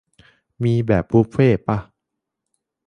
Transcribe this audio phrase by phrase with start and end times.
[0.63, 1.79] มีแบบบุฟเฟ่ต์ป่ะ?